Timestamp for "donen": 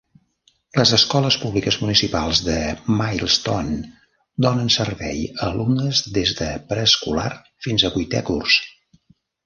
4.49-4.75